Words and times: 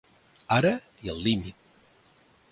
Ara 0.55 0.71
i 1.07 1.11
al 1.13 1.21
límit. 1.27 1.59